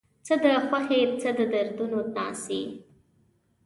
څه 0.25 0.33
د 0.43 0.45
خوښۍ 0.67 1.01
څه 1.21 1.29
د 1.37 1.39
دردونو 1.53 1.99
ناڅي 2.15 2.61